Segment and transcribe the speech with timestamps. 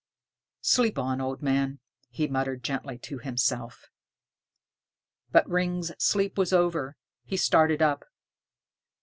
[0.63, 3.87] "Sleep on, old man," he muttered gently to himself.
[5.31, 6.97] But Ring's sleep was over.
[7.23, 8.05] He started up.